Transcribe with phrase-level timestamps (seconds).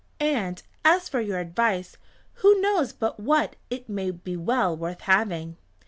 [0.19, 1.95] And as for your advice,
[2.41, 5.57] who knows but what it may be well worth having?"